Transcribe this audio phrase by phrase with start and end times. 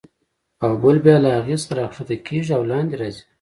[0.63, 3.23] او بل بیا له هغې څخه راکښته کېږي او لاندې راځي.